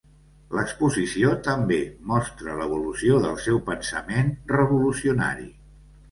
L'exposició 0.59 1.33
també 1.47 1.77
mostra 2.11 2.55
l'evolució 2.61 3.19
del 3.25 3.37
seu 3.43 3.59
pensament 3.67 4.31
revolucionari. 4.55 5.47